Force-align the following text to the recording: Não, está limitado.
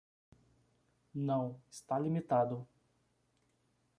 Não, 1.13 1.61
está 1.69 1.99
limitado. 1.99 2.67